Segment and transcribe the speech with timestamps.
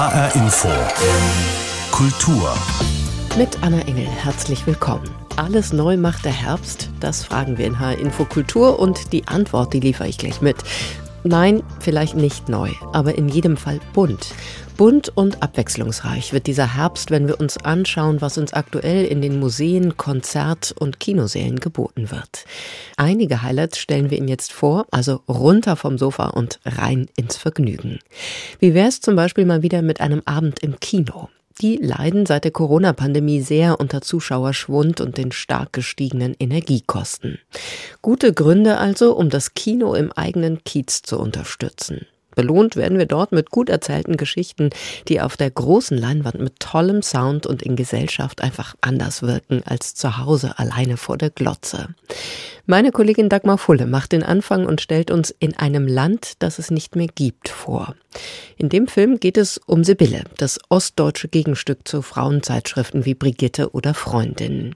[0.00, 0.68] HR Info.
[1.92, 2.54] Kultur.
[3.36, 5.04] Mit Anna Engel, herzlich willkommen.
[5.36, 6.88] Alles neu macht der Herbst?
[7.00, 10.56] Das fragen wir in HR Info Kultur und die Antwort, die liefere ich gleich mit.
[11.22, 14.32] Nein, vielleicht nicht neu, aber in jedem Fall bunt.
[14.78, 19.38] Bunt und abwechslungsreich wird dieser Herbst, wenn wir uns anschauen, was uns aktuell in den
[19.38, 22.46] Museen, Konzert- und Kinosälen geboten wird.
[22.96, 27.98] Einige Highlights stellen wir Ihnen jetzt vor, also runter vom Sofa und rein ins Vergnügen.
[28.58, 31.28] Wie wäre es zum Beispiel mal wieder mit einem Abend im Kino?
[31.60, 37.38] Die leiden seit der Corona-Pandemie sehr unter Zuschauerschwund und den stark gestiegenen Energiekosten.
[38.00, 42.06] Gute Gründe also, um das Kino im eigenen Kiez zu unterstützen.
[42.34, 44.70] Belohnt werden wir dort mit gut erzählten Geschichten,
[45.08, 49.94] die auf der großen Leinwand mit tollem Sound und in Gesellschaft einfach anders wirken als
[49.94, 51.88] zu Hause alleine vor der Glotze.
[52.64, 56.70] Meine Kollegin Dagmar Fulle macht den Anfang und stellt uns in einem Land, das es
[56.70, 57.96] nicht mehr gibt, vor.
[58.56, 63.94] In dem Film geht es um Sibylle, das ostdeutsche Gegenstück zu Frauenzeitschriften wie Brigitte oder
[63.94, 64.74] Freundinnen.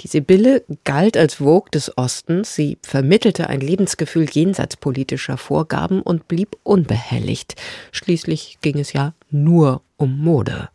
[0.00, 6.28] Die Sibylle galt als Vogue des Ostens, sie vermittelte ein Lebensgefühl jenseits politischer Vorgaben und
[6.28, 7.56] blieb unbehelligt.
[7.92, 10.68] Schließlich ging es ja nur um Mode.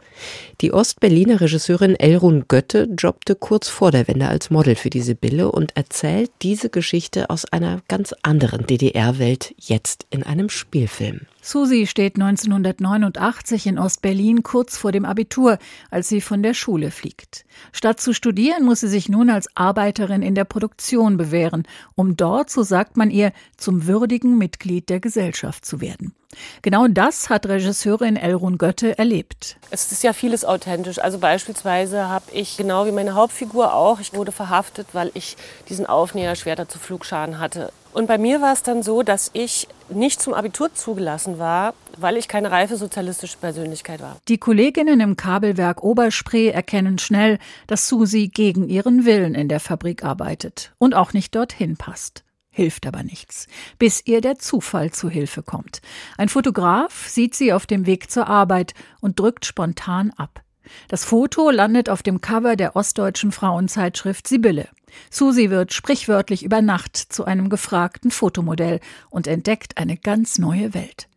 [0.62, 5.52] Die Ostberliner Regisseurin Elrun Götte jobbte kurz vor der Wende als Model für die Sibylle
[5.52, 11.22] und erzählt diese Geschichte aus einer ganz anderen DDR-Welt jetzt in einem Spielfilm.
[11.42, 15.58] Susi steht 1989 in Ostberlin kurz vor dem Abitur,
[15.89, 17.45] als sie von der Schule fliegt.
[17.72, 22.52] Statt zu studieren, muss sie sich nun als Arbeiterin in der Produktion bewähren, um dort,
[22.52, 26.14] so sagt man ihr, zum würdigen Mitglied der Gesellschaft zu werden.
[26.62, 29.58] Genau das hat Regisseurin Elrun Götte erlebt.
[29.69, 31.00] Es ist ja vieles authentisch.
[31.00, 35.38] Also beispielsweise habe ich genau wie meine Hauptfigur auch, ich wurde verhaftet, weil ich
[35.69, 37.73] diesen Aufnäherschwerter zu Flugscharen hatte.
[37.94, 42.17] Und bei mir war es dann so, dass ich nicht zum Abitur zugelassen war, weil
[42.17, 44.17] ich keine reife sozialistische Persönlichkeit war.
[44.28, 50.03] Die Kolleginnen im Kabelwerk Oberspree erkennen schnell, dass Susi gegen ihren Willen in der Fabrik
[50.03, 52.24] arbeitet und auch nicht dorthin passt.
[52.53, 53.47] Hilft aber nichts,
[53.80, 55.81] bis ihr der Zufall zu Hilfe kommt.
[56.18, 60.41] Ein Fotograf sieht sie auf dem Weg zur Arbeit und drückt spontan ab.
[60.88, 64.68] Das Foto landet auf dem Cover der ostdeutschen Frauenzeitschrift Sibylle.
[65.09, 68.80] Susi wird sprichwörtlich über Nacht zu einem gefragten Fotomodell
[69.10, 71.08] und entdeckt eine ganz neue Welt.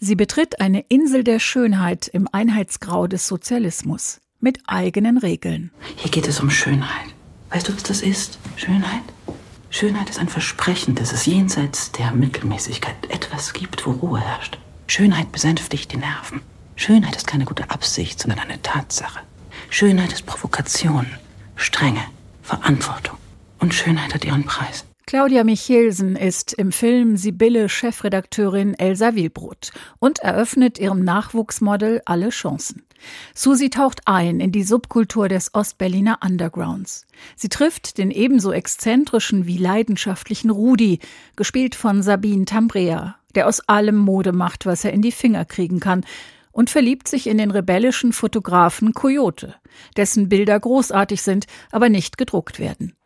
[0.00, 5.70] Sie betritt eine Insel der Schönheit im Einheitsgrau des Sozialismus mit eigenen Regeln.
[5.96, 7.14] Hier geht es um Schönheit.
[7.50, 8.38] Weißt du, was das ist?
[8.56, 9.02] Schönheit?
[9.70, 14.58] Schönheit ist ein Versprechen, dass es jenseits der Mittelmäßigkeit etwas gibt, wo Ruhe herrscht.
[14.86, 16.40] Schönheit besänftigt die Nerven.
[16.78, 19.18] Schönheit ist keine gute Absicht, sondern eine Tatsache.
[19.68, 21.06] Schönheit ist Provokation,
[21.56, 22.04] Strenge,
[22.42, 23.18] Verantwortung.
[23.58, 24.84] Und Schönheit hat ihren Preis.
[25.04, 32.84] Claudia Michelsen ist im Film Sibylle Chefredakteurin Elsa Wilbrot und eröffnet ihrem Nachwuchsmodel alle Chancen.
[33.34, 37.06] Susi taucht ein in die Subkultur des Ostberliner Undergrounds.
[37.34, 41.00] Sie trifft den ebenso exzentrischen wie leidenschaftlichen Rudi,
[41.34, 45.80] gespielt von Sabine Tambrea, der aus allem Mode macht, was er in die Finger kriegen
[45.80, 46.04] kann,
[46.58, 49.54] und verliebt sich in den rebellischen Fotografen Coyote,
[49.96, 52.96] dessen Bilder großartig sind, aber nicht gedruckt werden.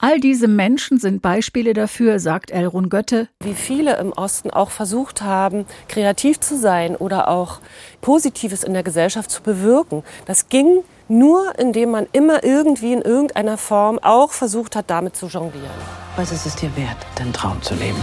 [0.00, 3.28] All diese Menschen sind Beispiele dafür, sagt Elrun Götte.
[3.40, 7.60] Wie viele im Osten auch versucht haben, kreativ zu sein oder auch
[8.00, 10.02] Positives in der Gesellschaft zu bewirken.
[10.24, 15.26] Das ging nur, indem man immer irgendwie in irgendeiner Form auch versucht hat, damit zu
[15.26, 15.68] jonglieren.
[16.16, 18.02] Was ist es dir wert, deinen Traum zu leben?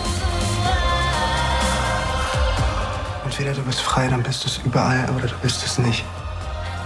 [3.33, 6.05] Entweder du bist frei, dann bist du es überall, oder du bist es nicht.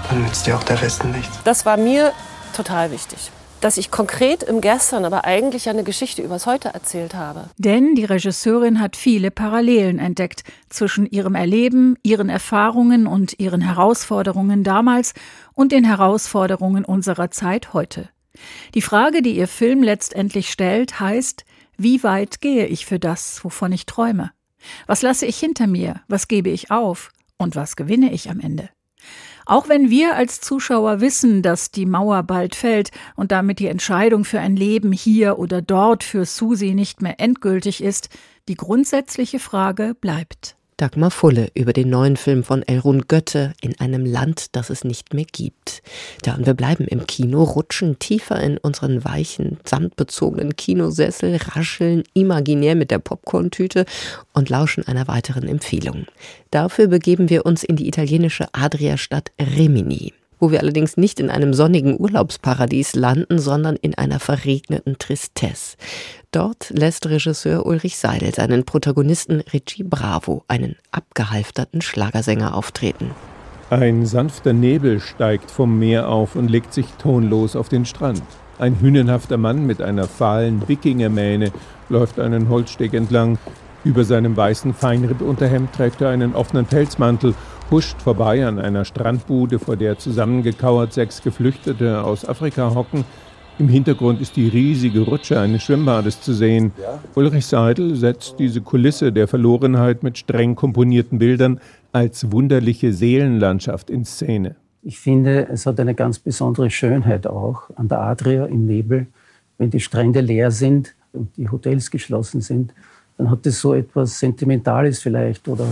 [0.08, 1.38] Dann nützt dir auch der Westen nichts.
[1.44, 2.14] Das war mir
[2.56, 7.50] total wichtig dass ich konkret im Gestern, aber eigentlich eine Geschichte übers Heute erzählt habe.
[7.58, 14.64] Denn die Regisseurin hat viele Parallelen entdeckt zwischen ihrem Erleben, ihren Erfahrungen und ihren Herausforderungen
[14.64, 15.16] damals
[15.56, 18.10] und den Herausforderungen unserer Zeit heute.
[18.76, 21.44] Die Frage, die ihr Film letztendlich stellt, heißt,
[21.78, 24.30] wie weit gehe ich für das, wovon ich träume?
[24.86, 26.02] Was lasse ich hinter mir?
[26.08, 27.12] Was gebe ich auf?
[27.38, 28.70] Und was gewinne ich am Ende?
[29.46, 34.26] Auch wenn wir als Zuschauer wissen, dass die Mauer bald fällt und damit die Entscheidung
[34.26, 38.10] für ein Leben hier oder dort für Susi nicht mehr endgültig ist,
[38.50, 40.57] die grundsätzliche Frage bleibt.
[40.78, 45.12] Dagmar Fulle über den neuen Film von Elrun Götte in einem Land, das es nicht
[45.12, 45.82] mehr gibt.
[46.22, 52.76] Da und wir bleiben im Kino, rutschen tiefer in unseren weichen, samtbezogenen Kinosessel, rascheln imaginär
[52.76, 53.86] mit der Popcorntüte
[54.34, 56.06] und lauschen einer weiteren Empfehlung.
[56.52, 61.54] Dafür begeben wir uns in die italienische Adria-Stadt Rimini wo wir allerdings nicht in einem
[61.54, 65.78] sonnigen Urlaubsparadies landen, sondern in einer verregneten Tristesse.
[66.32, 73.12] Dort lässt Regisseur Ulrich Seidel seinen Protagonisten Richie Bravo, einen abgehalfterten Schlagersänger, auftreten.
[73.70, 78.22] Ein sanfter Nebel steigt vom Meer auf und legt sich tonlos auf den Strand.
[78.60, 81.52] Ein hünenhafter Mann mit einer fahlen Wikingermähne
[81.90, 83.38] läuft einen Holzsteg entlang.
[83.84, 87.36] Über seinem weißen Feinrippunterhemd trägt er einen offenen Pelzmantel,
[87.70, 93.04] huscht vorbei an einer Strandbude, vor der zusammengekauert sechs Geflüchtete aus Afrika hocken.
[93.60, 96.72] Im Hintergrund ist die riesige Rutsche eines Schwimmbades zu sehen.
[96.80, 97.00] Ja?
[97.16, 101.60] Ulrich Seidel setzt diese Kulisse der Verlorenheit mit streng komponierten Bildern
[101.92, 104.56] als wunderliche Seelenlandschaft in Szene.
[104.84, 109.08] Ich finde, es hat eine ganz besondere Schönheit auch an der Adria im Nebel.
[109.58, 112.74] Wenn die Strände leer sind und die Hotels geschlossen sind,
[113.18, 115.66] dann hat es so etwas Sentimentales vielleicht oder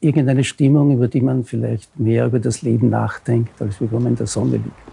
[0.00, 4.16] irgendeine Stimmung, über die man vielleicht mehr über das Leben nachdenkt, als wenn man in
[4.16, 4.88] der Sonne liegt.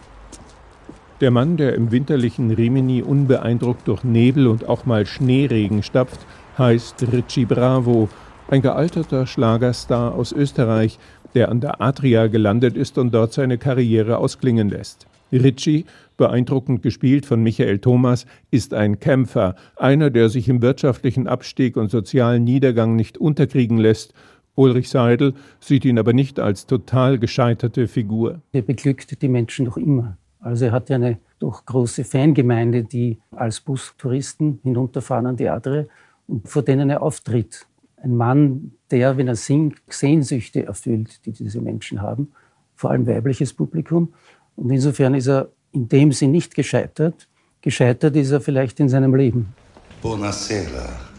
[1.22, 6.20] Der Mann, der im winterlichen Rimini unbeeindruckt durch Nebel und auch mal Schneeregen stapft,
[6.58, 8.10] heißt Richie Bravo,
[8.50, 11.00] ein gealterter Schlagerstar aus Österreich,
[11.34, 15.08] der an der Adria gelandet ist und dort seine Karriere ausklingen lässt.
[15.32, 15.86] Richie,
[16.18, 21.92] beeindruckend gespielt von Michael Thomas, ist ein Kämpfer, einer, der sich im wirtschaftlichen Abstieg und
[21.92, 24.14] sozialen Niedergang nicht unterkriegen lässt.
[24.56, 28.42] Ulrich Seidel sieht ihn aber nicht als total gescheiterte Figur.
[28.54, 30.18] Er beglückt die Menschen noch immer.
[30.40, 35.88] Also er hat ja eine doch große Fangemeinde, die als Bustouristen hinunterfahren an die Adre
[36.28, 37.68] und vor denen er auftritt.
[37.98, 42.32] Ein Mann, der, wenn er singt, Sehnsüchte erfüllt, die diese Menschen haben,
[42.76, 44.14] vor allem weibliches Publikum.
[44.56, 47.28] Und insofern ist er in dem Sinn nicht gescheitert.
[47.62, 49.54] Gescheitert ist er vielleicht in seinem Leben.
[50.02, 51.15] Buonasera.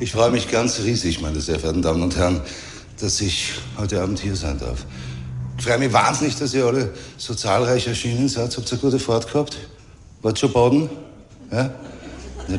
[0.00, 2.40] Ich freue mich ganz riesig, meine sehr verehrten Damen und Herren,
[3.00, 4.84] dass ich heute Abend hier sein darf.
[5.58, 8.56] Ich freue mich wahnsinnig, dass ihr alle so zahlreich erschienen seid.
[8.56, 9.58] Habt ihr gute Fahrt gehabt?
[10.22, 10.90] Wart schon baden?
[11.50, 11.72] Ja?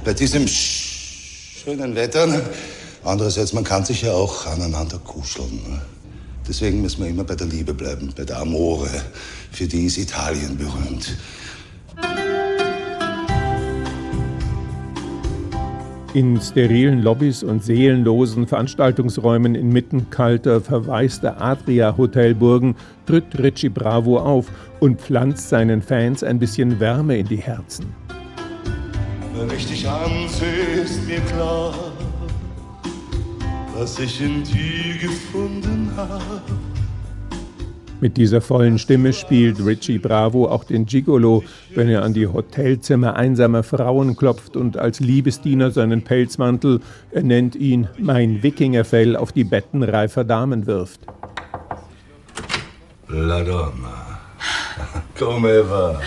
[0.04, 2.28] Bei diesem schönen Wetter.
[2.28, 2.42] Ne?
[3.04, 5.62] Andererseits, man kann sich ja auch aneinander kuscheln.
[5.68, 5.82] Ne?
[6.48, 8.90] Deswegen müssen wir immer bei der Liebe bleiben, bei der Amore.
[9.52, 11.18] Für die ist Italien berühmt.
[16.14, 22.76] In sterilen Lobbys und seelenlosen Veranstaltungsräumen inmitten kalter, verwaister Adria-Hotelburgen
[23.08, 24.46] tritt Richie Bravo auf
[24.80, 27.96] und pflanzt seinen Fans ein bisschen Wärme in die Herzen.
[29.36, 31.74] Wenn ich dich ansehe, ist mir klar,
[33.76, 36.42] was ich in dir gefunden habe
[38.04, 41.42] mit dieser vollen Stimme spielt Richie Bravo auch den Gigolo,
[41.74, 47.56] wenn er an die Hotelzimmer einsamer Frauen klopft und als Liebesdiener seinen Pelzmantel, er nennt
[47.56, 51.00] ihn mein Wikingerfell, auf die Betten reifer Damen wirft.
[53.08, 54.20] La donna,
[55.18, 56.02] come va?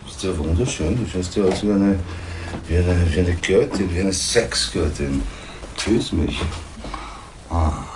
[0.00, 1.98] Du bist ja wunderschön, du schaust ja aus wie eine,
[2.68, 5.22] wie eine, wie eine Göttin, wie eine Sexgöttin.
[5.78, 6.38] Küss mich.
[7.48, 7.93] Ah.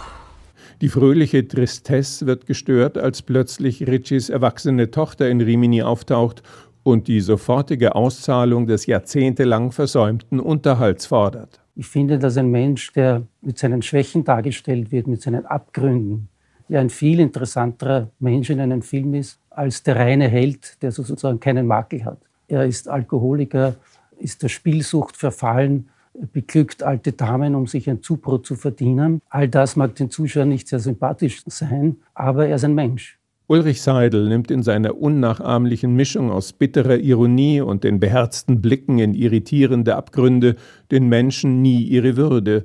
[0.81, 6.45] Die fröhliche Tristesse wird gestört, als plötzlich Richies erwachsene Tochter in Rimini auftaucht
[6.85, 11.61] und die sofortige Auszahlung des jahrzehntelang versäumten Unterhalts fordert.
[11.75, 16.29] Ich finde, dass ein Mensch, der mit seinen Schwächen dargestellt wird, mit seinen Abgründen,
[16.69, 21.41] ja ein viel interessanterer Mensch in einem Film ist, als der reine Held, der sozusagen
[21.41, 22.19] keinen Makel hat.
[22.47, 23.75] Er ist Alkoholiker,
[24.17, 25.89] ist der Spielsucht verfallen
[26.33, 29.21] beglückt alte Damen, um sich ein Zubrot zu verdienen.
[29.29, 33.19] All das mag den Zuschauern nicht sehr sympathisch sein, aber er ist ein Mensch.
[33.51, 39.15] Ulrich Seidel nimmt in seiner unnachahmlichen Mischung aus bitterer Ironie und den beherzten Blicken in
[39.15, 40.57] irritierende Abgründe
[40.91, 42.65] den Menschen nie ihre Würde.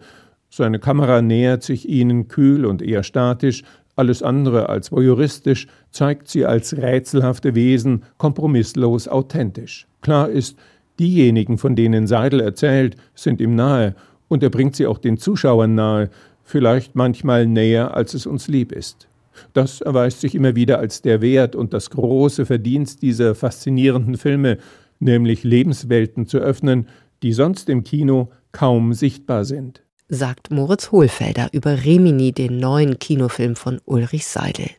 [0.49, 3.63] Seine Kamera nähert sich ihnen kühl und eher statisch,
[3.95, 9.87] alles andere als voyeuristisch, zeigt sie als rätselhafte Wesen, kompromisslos authentisch.
[10.01, 10.57] Klar ist,
[10.99, 13.95] Diejenigen, von denen Seidel erzählt, sind ihm nahe,
[14.27, 16.09] und er bringt sie auch den Zuschauern nahe,
[16.43, 19.07] vielleicht manchmal näher, als es uns lieb ist.
[19.53, 24.57] Das erweist sich immer wieder als der Wert und das große Verdienst dieser faszinierenden Filme,
[24.99, 26.87] nämlich Lebenswelten zu öffnen,
[27.23, 29.81] die sonst im Kino kaum sichtbar sind.
[30.09, 34.69] Sagt Moritz Hohlfelder über Remini, den neuen Kinofilm von Ulrich Seidel.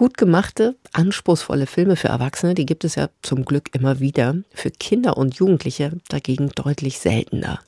[0.00, 4.34] Gut gemachte, anspruchsvolle Filme für Erwachsene, die gibt es ja zum Glück immer wieder.
[4.50, 7.60] Für Kinder und Jugendliche dagegen deutlich seltener.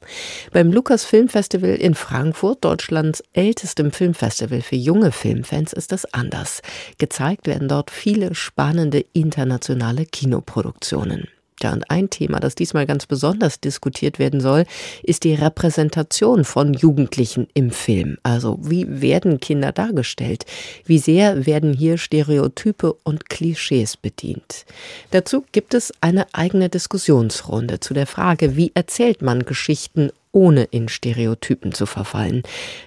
[0.50, 6.62] Beim Lukas Filmfestival in Frankfurt, Deutschlands ältestem Filmfestival für junge Filmfans, ist das anders.
[6.96, 11.28] Gezeigt werden dort viele spannende internationale Kinoproduktionen.
[11.62, 14.64] Ja, und ein Thema, das diesmal ganz besonders diskutiert werden soll,
[15.02, 18.18] ist die Repräsentation von Jugendlichen im Film.
[18.22, 20.44] Also wie werden Kinder dargestellt?
[20.84, 24.64] Wie sehr werden hier Stereotype und Klischees bedient?
[25.12, 30.88] Dazu gibt es eine eigene Diskussionsrunde zu der Frage, wie erzählt man Geschichten ohne in
[30.88, 32.42] Stereotypen zu verfallen.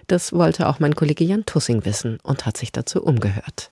[0.08, 3.72] Das wollte auch mein Kollege Jan Tussing wissen und hat sich dazu umgehört.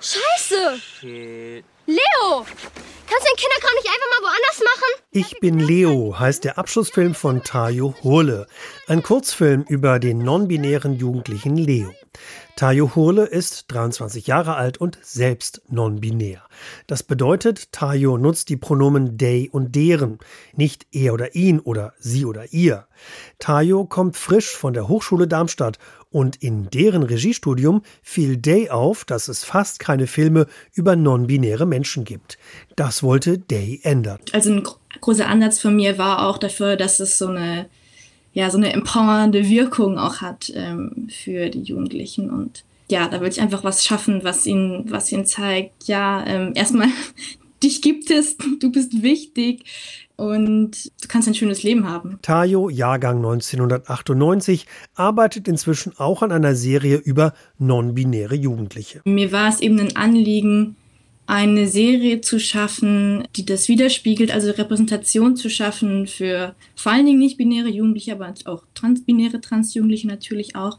[0.00, 0.78] Scheiße!
[1.00, 1.64] Shit.
[1.92, 2.46] Leo!
[3.06, 5.02] Kannst du den Kinderkram nicht einfach mal woanders machen?
[5.10, 8.46] Ich bin Leo heißt der Abschlussfilm von Tayo Hurle.
[8.86, 11.92] Ein Kurzfilm über den non-binären Jugendlichen Leo.
[12.56, 16.42] Tayo Hurle ist 23 Jahre alt und selbst non-binär.
[16.86, 20.18] Das bedeutet, Tayo nutzt die Pronomen they und deren,
[20.54, 22.86] nicht er oder ihn oder sie oder ihr.
[23.38, 25.78] Tayo kommt frisch von der Hochschule Darmstadt
[26.10, 32.04] und in deren Regiestudium fiel Day auf, dass es fast keine Filme über non-binäre Menschen
[32.04, 32.38] gibt.
[32.76, 34.20] Das wollte Day ändern.
[34.32, 34.62] Also ein
[35.00, 37.66] großer Ansatz von mir war auch dafür, dass es so eine
[38.32, 42.30] ja, so eine empowernde Wirkung auch hat ähm, für die Jugendlichen.
[42.30, 46.52] Und ja, da will ich einfach was schaffen, was ihnen, was ihnen zeigt, ja, ähm,
[46.54, 46.88] erstmal,
[47.62, 49.64] dich gibt es, du bist wichtig
[50.16, 52.18] und du kannst ein schönes Leben haben.
[52.22, 59.00] Tayo, Jahrgang 1998, arbeitet inzwischen auch an einer Serie über non-binäre Jugendliche.
[59.04, 60.76] Mir war es eben ein Anliegen,
[61.26, 67.20] eine Serie zu schaffen, die das widerspiegelt, also Repräsentation zu schaffen für vor allen Dingen
[67.20, 70.78] nicht binäre Jugendliche, aber auch transbinäre Transjugendliche natürlich auch.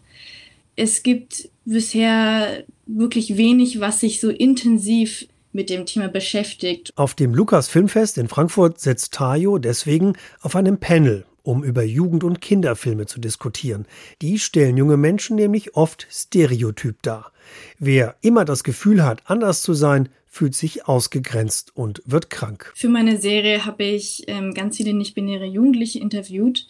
[0.76, 6.92] Es gibt bisher wirklich wenig, was sich so intensiv mit dem Thema beschäftigt.
[6.96, 12.24] Auf dem Lukas Filmfest in Frankfurt setzt Tayo deswegen auf einem Panel, um über Jugend-
[12.24, 13.86] und Kinderfilme zu diskutieren.
[14.22, 17.32] Die stellen junge Menschen nämlich oft stereotyp dar.
[17.78, 22.74] Wer immer das Gefühl hat, anders zu sein, fühlt sich ausgegrenzt und wird krank.
[22.76, 26.66] Für meine Serie habe ich ähm, ganz viele nicht-binäre Jugendliche interviewt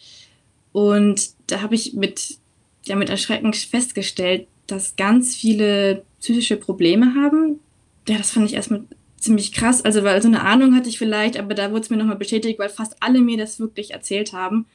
[0.72, 2.36] und da habe ich mit,
[2.84, 7.58] ja, mit Erschrecken festgestellt, dass ganz viele psychische Probleme haben.
[8.06, 8.84] Ja, das fand ich erstmal
[9.18, 9.82] ziemlich krass.
[9.82, 12.58] Also, weil so eine Ahnung hatte ich vielleicht, aber da wurde es mir nochmal bestätigt,
[12.58, 14.58] weil fast alle mir das wirklich erzählt haben.
[14.58, 14.66] Und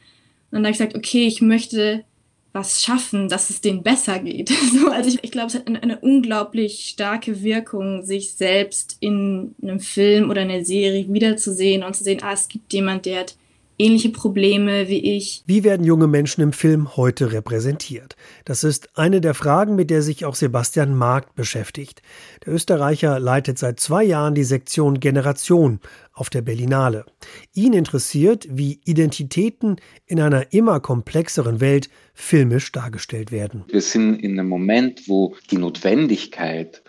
[0.53, 2.05] dann habe ich gesagt, okay, ich möchte
[2.51, 4.51] was schaffen, dass es denen besser geht.
[4.73, 9.55] So, also ich, ich glaube, es hat eine, eine, unglaublich starke Wirkung, sich selbst in
[9.61, 13.35] einem Film oder einer Serie wiederzusehen und zu sehen, ah, es gibt jemand, der hat
[13.79, 15.41] ähnliche Probleme wie ich.
[15.47, 18.15] Wie werden junge Menschen im Film heute repräsentiert?
[18.45, 22.01] Das ist eine der Fragen, mit der sich auch Sebastian Markt beschäftigt.
[22.45, 25.79] Der Österreicher leitet seit zwei Jahren die Sektion Generation
[26.13, 27.05] auf der Berlinale.
[27.53, 31.89] Ihn interessiert, wie Identitäten in einer immer komplexeren Welt
[32.19, 33.63] filmisch dargestellt werden.
[33.69, 36.83] Wir sind in einem Moment, wo die Notwendigkeit,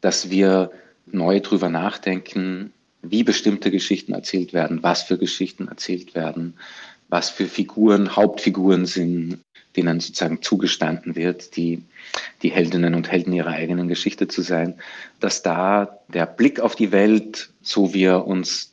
[0.00, 0.70] dass wir
[1.06, 2.72] neu drüber nachdenken,
[3.02, 6.54] wie bestimmte Geschichten erzählt werden, was für Geschichten erzählt werden,
[7.08, 9.40] was für Figuren Hauptfiguren sind,
[9.76, 11.82] denen sozusagen zugestanden wird, die,
[12.42, 14.76] die Heldinnen und Helden ihrer eigenen Geschichte zu sein,
[15.18, 18.69] dass da der Blick auf die Welt, so wie er uns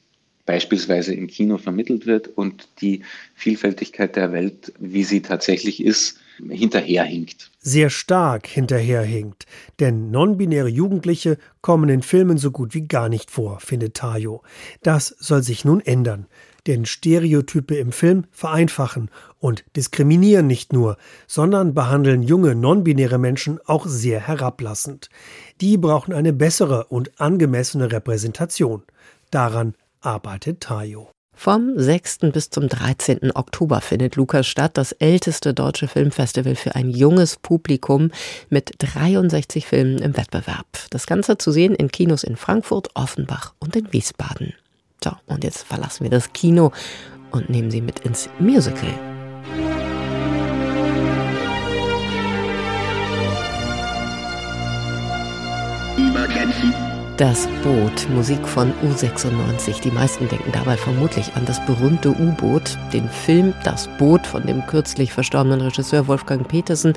[0.48, 3.04] beispielsweise im Kino vermittelt wird und die
[3.36, 6.18] Vielfältigkeit der Welt, wie sie tatsächlich ist,
[6.50, 7.51] hinterherhinkt.
[7.60, 9.46] Sehr stark hinterherhinkt.
[9.80, 14.42] Denn non-binäre Jugendliche kommen in Filmen so gut wie gar nicht vor, findet Tayo.
[14.82, 16.27] Das soll sich nun ändern.
[16.66, 23.86] Denn Stereotype im Film vereinfachen und diskriminieren nicht nur, sondern behandeln junge non-binäre Menschen auch
[23.88, 25.10] sehr herablassend.
[25.62, 28.84] Die brauchen eine bessere und angemessene Repräsentation.
[29.32, 29.75] Daran
[30.08, 31.12] arbeitet Tayo.
[31.36, 32.20] Vom 6.
[32.34, 33.36] bis zum 13.
[33.36, 38.10] Oktober findet Lukas statt, das älteste deutsche Filmfestival für ein junges Publikum
[38.50, 40.66] mit 63 Filmen im Wettbewerb.
[40.90, 44.54] Das Ganze zu sehen in Kinos in Frankfurt, Offenbach und in Wiesbaden.
[45.04, 46.72] So, und jetzt verlassen wir das Kino
[47.30, 48.90] und nehmen Sie mit ins Musical.
[55.98, 56.97] Emergency.
[57.18, 59.82] Das Boot, Musik von U96.
[59.82, 64.64] Die meisten denken dabei vermutlich an das berühmte U-Boot, den Film Das Boot von dem
[64.68, 66.94] kürzlich verstorbenen Regisseur Wolfgang Petersen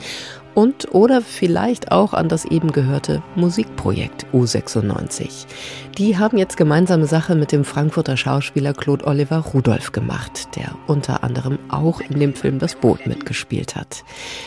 [0.55, 5.47] und oder vielleicht auch an das eben gehörte Musikprojekt U96.
[5.99, 11.25] Die haben jetzt gemeinsame Sache mit dem Frankfurter Schauspieler Claude Oliver Rudolph gemacht, der unter
[11.25, 14.05] anderem auch in dem Film Das Boot mitgespielt hat.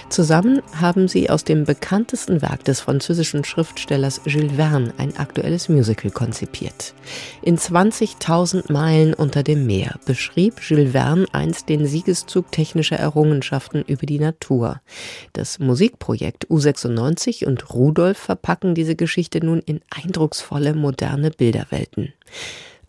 [0.09, 6.11] Zusammen haben sie aus dem bekanntesten Werk des französischen Schriftstellers Jules Verne ein aktuelles Musical
[6.11, 6.93] konzipiert.
[7.41, 14.05] In 20.000 Meilen unter dem Meer beschrieb Jules Verne einst den Siegeszug technischer Errungenschaften über
[14.05, 14.81] die Natur.
[15.33, 22.13] Das Musik Musikprojekt U96 und Rudolf verpacken diese Geschichte nun in eindrucksvolle moderne Bilderwelten.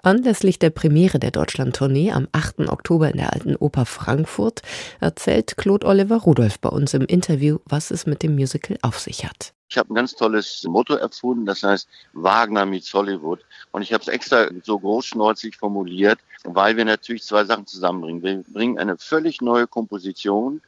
[0.02, 2.68] Anlässlich der Premiere der Deutschlandtournee am 8.
[2.68, 4.62] Oktober in der Alten Oper Frankfurt
[5.00, 9.24] erzählt Claude Oliver Rudolf bei uns im Interview, was es mit dem Musical auf sich
[9.24, 9.54] hat.
[9.70, 13.40] Ich habe ein ganz tolles Motto erfunden, das heißt Wagner meets Hollywood.
[13.72, 18.22] Und ich habe es extra so großschnäuzig formuliert, weil wir natürlich zwei Sachen zusammenbringen.
[18.22, 20.60] Wir bringen eine völlig neue Komposition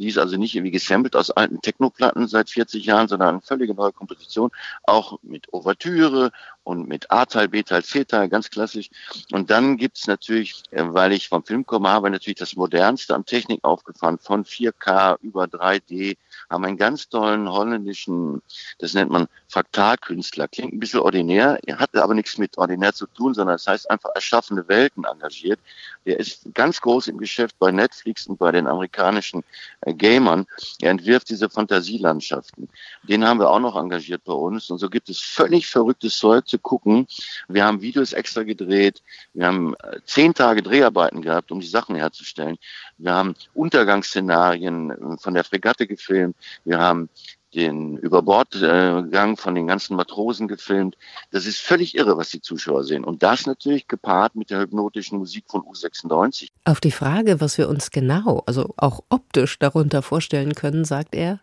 [0.00, 3.74] die ist also nicht irgendwie gesampelt aus alten Technoplatten seit 40 Jahren, sondern eine völlige
[3.74, 4.50] neue Komposition,
[4.82, 6.32] auch mit Ouvertüre
[6.64, 8.90] und mit A-Teil, B-Teil, C-Teil, ganz klassisch.
[9.32, 13.24] Und dann gibt's natürlich, äh, weil ich vom Film komme, habe natürlich das Modernste an
[13.24, 16.16] Technik aufgefahren, von 4K über 3D,
[16.48, 18.42] haben einen ganz tollen holländischen,
[18.78, 20.48] das nennt man Fraktalkünstler.
[20.48, 24.10] Klingt ein bisschen ordinär, hat aber nichts mit ordinär zu tun, sondern das heißt einfach
[24.14, 25.60] erschaffene Welten engagiert.
[26.06, 29.44] Der ist ganz groß im Geschäft bei Netflix und bei den amerikanischen
[29.82, 30.46] äh, Gamern.
[30.80, 32.68] Er entwirft diese Fantasielandschaften.
[33.02, 34.70] Den haben wir auch noch engagiert bei uns.
[34.70, 37.06] Und so gibt es völlig verrücktes Zeug zu gucken.
[37.48, 39.02] Wir haben Videos extra gedreht.
[39.32, 42.58] Wir haben äh, zehn Tage Dreharbeiten gehabt, um die Sachen herzustellen.
[42.98, 46.36] Wir haben Untergangsszenarien äh, von der Fregatte gefilmt.
[46.64, 47.08] Wir haben
[47.54, 50.96] den Überbordgang von den ganzen Matrosen gefilmt.
[51.30, 53.04] Das ist völlig irre, was die Zuschauer sehen.
[53.04, 56.48] Und das natürlich gepaart mit der hypnotischen Musik von U96.
[56.64, 61.40] Auf die Frage, was wir uns genau, also auch optisch darunter vorstellen können, sagt er.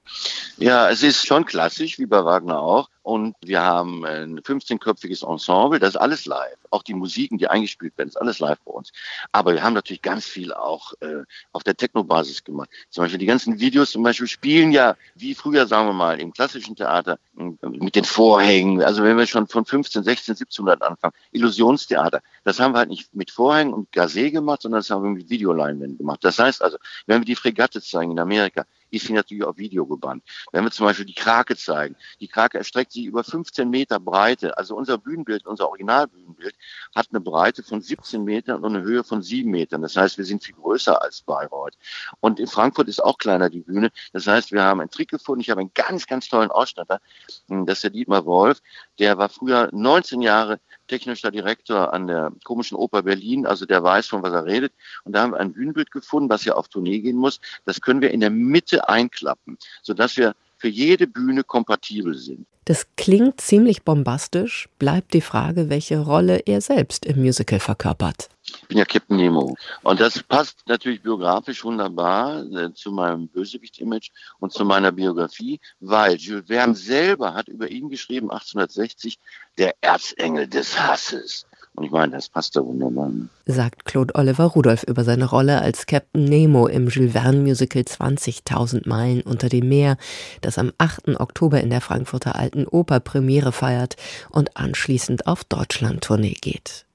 [0.58, 2.90] Ja, es ist schon klassisch, wie bei Wagner auch.
[3.08, 6.58] Und wir haben ein 15-köpfiges Ensemble, das ist alles live.
[6.72, 8.92] Auch die Musiken, die eingespielt werden, ist alles live bei uns.
[9.32, 11.24] Aber wir haben natürlich ganz viel auch äh,
[11.54, 12.70] auf der Techno-Basis gemacht.
[12.90, 16.34] Zum Beispiel die ganzen Videos zum Beispiel spielen ja, wie früher, sagen wir mal, im
[16.34, 17.18] klassischen Theater
[17.62, 18.84] mit den Vorhängen.
[18.84, 22.20] Also wenn wir schon von 15, 16, 1700 anfangen, Illusionstheater.
[22.44, 25.30] Das haben wir halt nicht mit Vorhängen und Gazé gemacht, sondern das haben wir mit
[25.30, 26.26] Videoleinwänden gemacht.
[26.26, 28.66] Das heißt also, wenn wir die Fregatte zeigen in Amerika,
[28.98, 30.24] ist sie natürlich auf Video gebannt.
[30.51, 34.58] Wenn wir zum Beispiel die Krake zeigen, die Krake erstreckt sich über 15 Meter Breite.
[34.58, 36.56] Also unser Bühnenbild, unser Originalbühnenbild
[36.96, 39.82] hat eine Breite von 17 Metern und eine Höhe von 7 Metern.
[39.82, 41.77] Das heißt, wir sind viel größer als Bayreuth.
[42.20, 43.92] Und in Frankfurt ist auch kleiner die Bühne.
[44.13, 45.42] Das heißt, wir haben einen Trick gefunden.
[45.42, 47.00] Ich habe einen ganz, ganz tollen Ausstatter.
[47.48, 48.62] Das ist der Dietmar Wolf.
[49.00, 54.08] Der war früher 19 Jahre technischer Direktor an der Komischen Oper Berlin, also der weiß,
[54.08, 54.74] von was er redet.
[55.03, 57.39] Und da haben wir ein Bühnenbild gefunden, was ja auf Tournee gehen muss.
[57.65, 62.48] Das können wir in der Mitte einklappen, sodass wir für jede Bühne kompatibel sind.
[62.65, 68.30] Das klingt ziemlich bombastisch, bleibt die Frage, welche Rolle er selbst im Musical verkörpert.
[68.50, 69.56] Ich bin ja Captain Nemo.
[69.84, 76.16] Und das passt natürlich biografisch wunderbar äh, zu meinem Bösewicht-Image und zu meiner Biografie, weil
[76.16, 79.20] Jules Verne selber hat über ihn geschrieben, 1860,
[79.58, 81.46] der Erzengel des Hasses.
[81.78, 83.12] Und ich meine, das passt da wunderbar.
[83.46, 88.90] Sagt Claude Oliver Rudolph über seine Rolle als Captain Nemo im Jules Verne Musical 20.000
[88.90, 89.98] Meilen unter dem Meer,
[90.42, 91.20] das am 8.
[91.20, 93.96] Oktober in der Frankfurter Alten Oper Premiere feiert
[94.32, 96.87] und anschließend auf Deutschland-Tournee geht.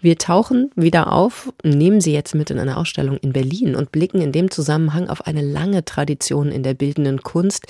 [0.00, 4.20] Wir tauchen wieder auf, nehmen Sie jetzt mit in eine Ausstellung in Berlin und blicken
[4.20, 7.66] in dem Zusammenhang auf eine lange Tradition in der bildenden Kunst,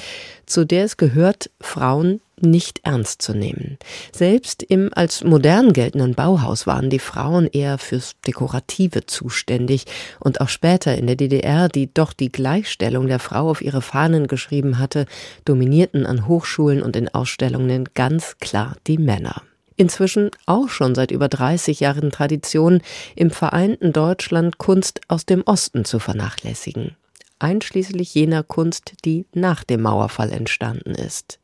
[0.47, 3.79] zu der es gehört, Frauen nicht ernst zu nehmen.
[4.13, 9.85] Selbst im als modern geltenden Bauhaus waren die Frauen eher fürs Dekorative zuständig
[10.19, 14.27] und auch später in der DDR, die doch die Gleichstellung der Frau auf ihre Fahnen
[14.27, 15.07] geschrieben hatte,
[15.45, 19.43] dominierten an Hochschulen und in Ausstellungen ganz klar die Männer
[19.81, 22.83] inzwischen auch schon seit über 30 Jahren Tradition,
[23.17, 26.97] im vereinten Deutschland Kunst aus dem Osten zu vernachlässigen,
[27.39, 31.41] einschließlich jener Kunst, die nach dem Mauerfall entstanden ist.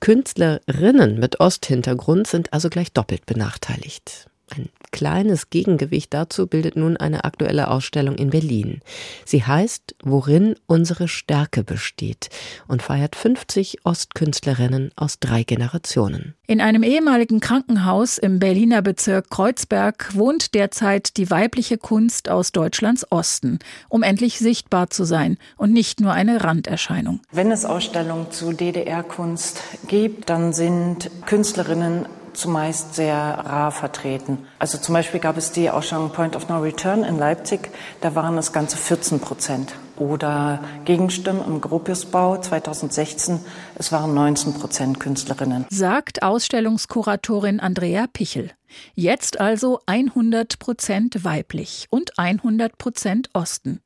[0.00, 4.28] Künstlerinnen mit Osthintergrund sind also gleich doppelt benachteiligt.
[4.50, 8.80] Ein kleines Gegengewicht dazu bildet nun eine aktuelle Ausstellung in Berlin.
[9.24, 12.30] Sie heißt Worin unsere Stärke besteht
[12.66, 16.34] und feiert 50 Ostkünstlerinnen aus drei Generationen.
[16.46, 23.06] In einem ehemaligen Krankenhaus im Berliner Bezirk Kreuzberg wohnt derzeit die weibliche Kunst aus Deutschlands
[23.10, 23.58] Osten,
[23.88, 27.20] um endlich sichtbar zu sein und nicht nur eine Randerscheinung.
[27.30, 32.06] Wenn es Ausstellungen zu DDR-Kunst gibt, dann sind Künstlerinnen
[32.38, 34.46] zumeist sehr rar vertreten.
[34.58, 37.70] Also zum Beispiel gab es die Ausstellung Point of No Return in Leipzig,
[38.00, 39.74] da waren es ganze 14 Prozent.
[39.96, 43.40] Oder Gegenstimmen im Gropiusbau 2016,
[43.74, 45.66] es waren 19 Prozent Künstlerinnen.
[45.70, 48.52] Sagt Ausstellungskuratorin Andrea Pichel.
[48.94, 53.80] Jetzt also 100 Prozent weiblich und 100 Prozent Osten.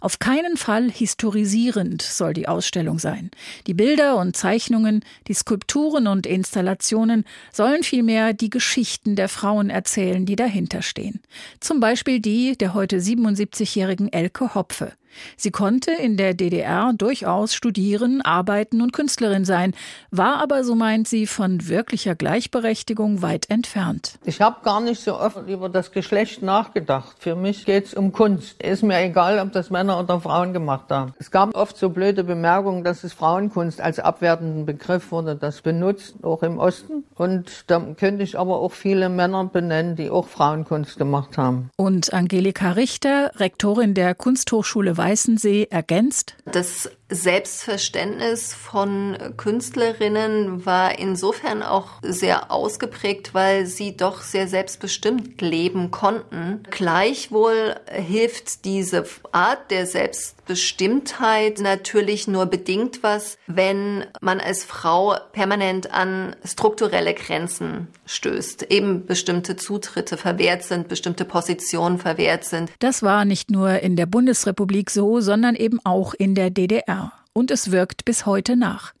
[0.00, 3.30] Auf keinen Fall historisierend soll die Ausstellung sein.
[3.66, 10.26] Die Bilder und Zeichnungen, die Skulpturen und Installationen sollen vielmehr die Geschichten der Frauen erzählen,
[10.26, 11.20] die dahinter stehen.
[11.60, 14.92] Zum Beispiel die der heute 77-jährigen Elke Hopfe.
[15.36, 19.74] Sie konnte in der DDR durchaus studieren, arbeiten und Künstlerin sein,
[20.10, 24.18] war aber, so meint sie, von wirklicher Gleichberechtigung weit entfernt.
[24.24, 27.16] Ich habe gar nicht so oft über das Geschlecht nachgedacht.
[27.18, 28.62] Für mich geht es um Kunst.
[28.62, 31.14] Ist mir egal, ob das Männer oder Frauen gemacht haben.
[31.18, 36.14] Es gab oft so blöde Bemerkungen, dass es Frauenkunst als abwertenden Begriff wurde, das benutzt,
[36.22, 37.04] auch im Osten.
[37.14, 41.70] Und da könnte ich aber auch viele Männer benennen, die auch Frauenkunst gemacht haben.
[41.76, 46.36] Und Angelika Richter, Rektorin der Kunsthochschule Weißensee ergänzt.
[46.44, 55.90] Das Selbstverständnis von Künstlerinnen war insofern auch sehr ausgeprägt, weil sie doch sehr selbstbestimmt leben
[55.90, 56.62] konnten.
[56.70, 65.92] Gleichwohl hilft diese Art der Selbstbestimmtheit natürlich nur bedingt was, wenn man als Frau permanent
[65.92, 72.70] an strukturelle Grenzen stößt, eben bestimmte Zutritte verwehrt sind, bestimmte Positionen verwehrt sind.
[72.78, 76.99] Das war nicht nur in der Bundesrepublik so, sondern eben auch in der DDR
[77.32, 78.92] und es wirkt bis heute nach.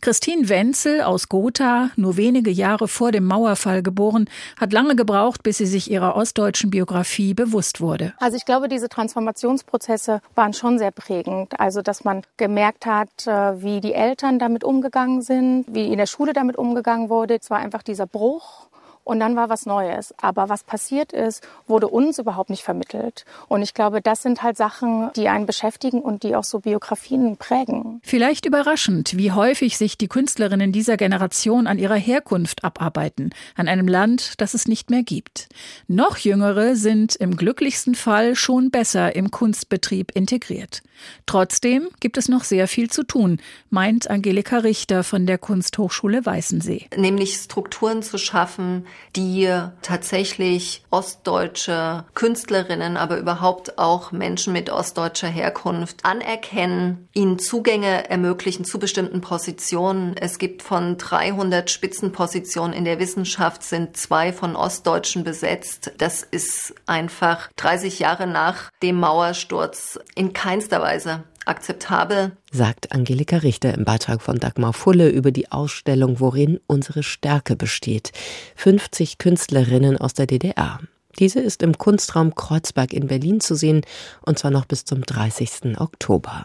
[0.00, 5.58] Christine Wenzel aus Gotha, nur wenige Jahre vor dem Mauerfall geboren, hat lange gebraucht, bis
[5.58, 8.14] sie sich ihrer ostdeutschen Biografie bewusst wurde.
[8.18, 11.58] Also ich glaube, diese Transformationsprozesse waren schon sehr prägend.
[11.60, 16.06] Also dass man gemerkt hat, äh, wie die Eltern damit umgegangen sind, wie in der
[16.06, 17.38] Schule damit umgegangen wurde.
[17.40, 18.65] Es war einfach dieser Bruch
[19.06, 20.12] und dann war was Neues.
[20.20, 23.24] Aber was passiert ist, wurde uns überhaupt nicht vermittelt.
[23.46, 27.36] Und ich glaube, das sind halt Sachen, die einen beschäftigen und die auch so Biografien
[27.36, 28.00] prägen.
[28.02, 33.86] Vielleicht überraschend, wie häufig sich die Künstlerinnen dieser Generation an ihrer Herkunft abarbeiten, an einem
[33.86, 35.48] Land, das es nicht mehr gibt.
[35.86, 40.82] Noch jüngere sind im glücklichsten Fall schon besser im Kunstbetrieb integriert.
[41.26, 43.38] Trotzdem gibt es noch sehr viel zu tun,
[43.70, 46.86] meint Angelika Richter von der Kunsthochschule Weißensee.
[46.96, 48.86] Nämlich Strukturen zu schaffen,
[49.16, 49.50] die
[49.82, 58.78] tatsächlich ostdeutsche Künstlerinnen, aber überhaupt auch Menschen mit ostdeutscher Herkunft anerkennen, ihnen Zugänge ermöglichen zu
[58.78, 60.16] bestimmten Positionen.
[60.16, 65.92] Es gibt von 300 Spitzenpositionen in der Wissenschaft sind zwei von Ostdeutschen besetzt.
[65.98, 73.74] Das ist einfach 30 Jahre nach dem Mauersturz in keinster Weise akzeptabel, sagt Angelika Richter
[73.74, 78.12] im Beitrag von Dagmar Fulle über die Ausstellung Worin unsere Stärke besteht.
[78.56, 80.80] 50 Künstlerinnen aus der DDR.
[81.18, 83.82] Diese ist im Kunstraum Kreuzberg in Berlin zu sehen,
[84.22, 85.78] und zwar noch bis zum 30.
[85.78, 86.44] Oktober.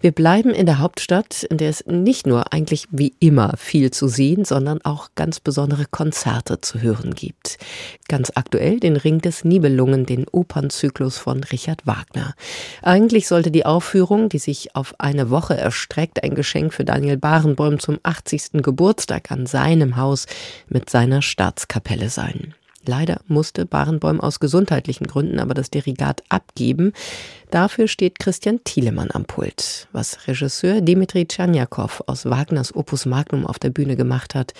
[0.00, 4.08] Wir bleiben in der Hauptstadt, in der es nicht nur eigentlich wie immer viel zu
[4.08, 7.58] sehen, sondern auch ganz besondere Konzerte zu hören gibt.
[8.08, 12.34] Ganz aktuell den Ring des Nibelungen, den Opernzyklus von Richard Wagner.
[12.82, 17.78] Eigentlich sollte die Aufführung, die sich auf eine Woche erstreckt, ein Geschenk für Daniel Barenboim
[17.78, 18.62] zum 80.
[18.62, 20.26] Geburtstag an seinem Haus
[20.68, 22.54] mit seiner Staatskapelle sein.
[22.84, 26.92] Leider musste Barenbäum aus gesundheitlichen Gründen aber das Dirigat abgeben.
[27.50, 29.88] Dafür steht Christian Thielemann am Pult.
[29.92, 34.52] Was Regisseur Dimitri Tschernjakow aus Wagners Opus Magnum auf der Bühne gemacht hat,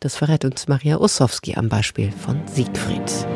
[0.00, 3.26] das verrät uns Maria Ossowski am Beispiel von Siegfried.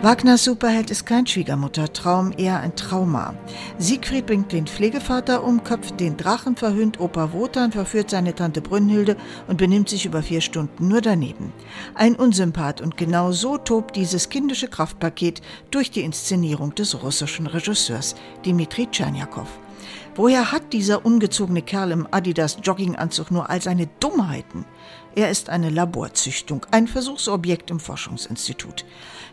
[0.00, 3.34] Wagners Superheld ist kein Schwiegermuttertraum, eher ein Trauma.
[3.78, 9.16] Siegfried bringt den Pflegvater um, köpft den Drachen, verhöhnt Opa Wotan, verführt seine Tante Brünnhilde
[9.48, 11.52] und benimmt sich über vier Stunden nur daneben.
[11.96, 18.14] Ein Unsympath und genau so tobt dieses kindische Kraftpaket durch die Inszenierung des russischen Regisseurs
[18.46, 19.48] Dmitri Tschernjakow.
[20.14, 24.64] Woher hat dieser ungezogene Kerl im Adidas Jogginganzug nur all seine Dummheiten?
[25.14, 28.84] Er ist eine Laborzüchtung, ein Versuchsobjekt im Forschungsinstitut.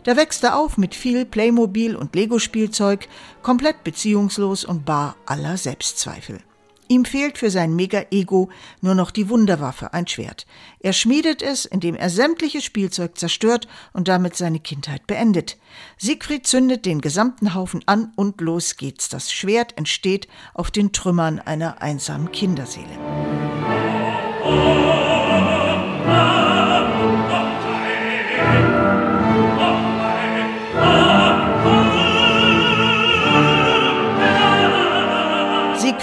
[0.04, 3.08] Da wächst er auf mit viel Playmobil und Lego-Spielzeug,
[3.42, 6.42] komplett beziehungslos und bar aller Selbstzweifel.
[6.88, 8.50] Ihm fehlt für sein Mega-Ego
[8.82, 10.46] nur noch die Wunderwaffe, ein Schwert.
[10.80, 15.58] Er schmiedet es, indem er sämtliches Spielzeug zerstört und damit seine Kindheit beendet.
[15.98, 19.10] Siegfried zündet den gesamten Haufen an und los geht's.
[19.10, 23.00] Das Schwert entsteht auf den Trümmern einer einsamen Kinderseele.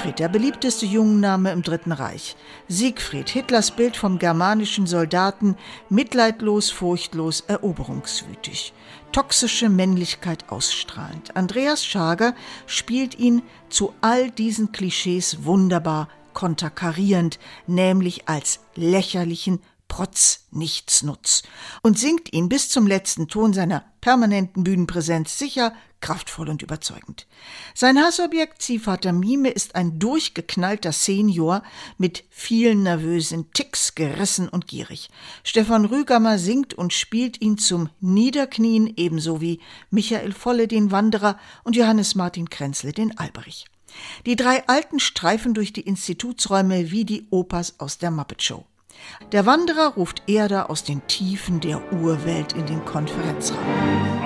[0.03, 2.35] Siegfried, der beliebteste Jungenname im Dritten Reich.
[2.67, 5.57] Siegfried, Hitlers Bild vom germanischen Soldaten,
[5.91, 8.73] mitleidlos, furchtlos, eroberungswütig.
[9.13, 11.37] Toxische Männlichkeit ausstrahlend.
[11.37, 12.35] Andreas Schager
[12.67, 17.39] spielt ihn zu all diesen Klischees wunderbar konterkarierend,
[17.69, 19.61] nämlich als lächerlichen,
[19.93, 21.43] Protz Nichtsnutz
[21.83, 27.27] und singt ihn bis zum letzten Ton seiner permanenten Bühnenpräsenz sicher, kraftvoll und überzeugend.
[27.75, 31.63] Sein Hassobjekt Ziehvater Mime ist ein durchgeknallter Senior
[31.99, 35.11] mit vielen nervösen Ticks, gerissen und gierig.
[35.45, 41.77] Stefan Rügammer singt und spielt ihn zum Niederknien, ebenso wie Michael Volle den Wanderer und
[41.77, 43.67] Johannes Martin Krenzle den Alberich.
[44.25, 48.65] Die drei Alten streifen durch die Institutsräume wie die Opas aus der Muppet Show.
[49.33, 54.22] Der Wanderer ruft Erde aus den Tiefen der Urwelt in den Konferenzraum.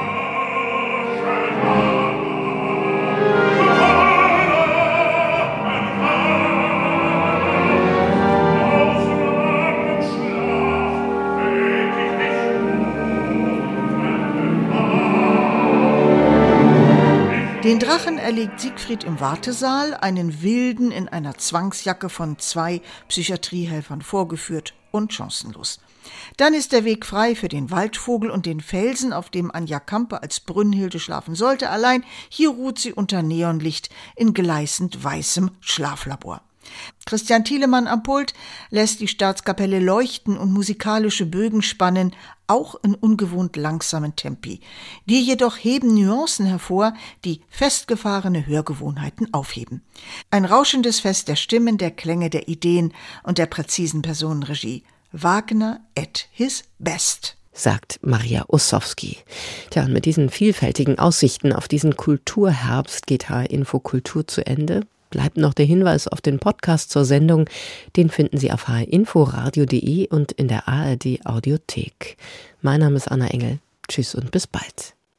[17.67, 24.75] Den Drachen erlegt Siegfried im Wartesaal, einen Wilden in einer Zwangsjacke von zwei Psychiatriehelfern vorgeführt
[24.93, 25.81] und chancenlos.
[26.37, 30.23] Dann ist der Weg frei für den Waldvogel und den Felsen, auf dem Anja Kampe
[30.23, 31.69] als Brünnhilde schlafen sollte.
[31.69, 36.43] Allein hier ruht sie unter Neonlicht in gleißend weißem Schlaflabor.
[37.05, 38.35] Christian Thielemann am Pult
[38.71, 42.15] lässt die Staatskapelle leuchten und musikalische Bögen spannen,
[42.47, 44.61] auch in ungewohnt langsamen Tempi.
[45.07, 49.83] Die jedoch heben Nuancen hervor, die festgefahrene Hörgewohnheiten aufheben.
[50.31, 54.85] Ein rauschendes Fest der Stimmen, der Klänge, der Ideen und der präzisen Personenregie.
[55.13, 59.19] Wagner at his best sagt Maria Ossowski.
[59.71, 64.87] Tja, und mit diesen vielfältigen Aussichten auf diesen Kulturherbst geht H-Info Kultur zu Ende.
[65.17, 67.49] Bleibt noch der Hinweis auf den Podcast zur Sendung.
[67.97, 72.19] Den finden Sie auf hinforadio.de und in der ARD Audiothek.
[72.61, 73.59] Mein Name ist Anna Engel.
[73.89, 74.96] Tschüss und bis bald.